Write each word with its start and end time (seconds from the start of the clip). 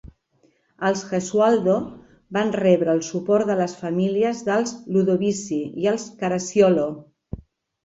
Els 0.87 1.01
Gesualdo 1.09 1.75
van 2.37 2.49
rebre 2.63 2.95
el 2.95 3.03
suport 3.09 3.51
de 3.51 3.59
les 3.61 3.77
famílies 3.83 4.43
dels 4.49 4.75
Ludovisi 4.97 5.61
i 5.85 5.89
els 5.95 6.09
Caracciolo. 6.25 6.91